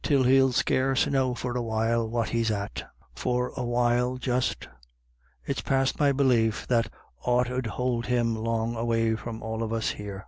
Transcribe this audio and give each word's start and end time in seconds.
l 0.09 0.23
he'll 0.23 0.51
scarce 0.51 1.05
know 1.05 1.35
for 1.35 1.55
a 1.55 1.61
while 1.61 2.09
what 2.09 2.29
he's 2.29 2.49
at; 2.49 2.89
for 3.13 3.51
a 3.55 3.63
while 3.63 4.17
just— 4.17 4.67
it's 5.45 5.61
past 5.61 5.99
my 5.99 6.11
belief 6.11 6.65
that 6.65 6.91
aught 7.21 7.51
'ud 7.51 7.67
hould 7.67 8.07
him 8.07 8.35
long 8.35 8.75
away 8.75 9.13
from 9.15 9.43
all 9.43 9.61
of 9.61 9.71
us 9.71 9.91
here. 9.91 10.19